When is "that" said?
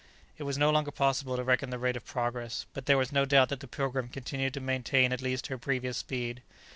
3.49-3.59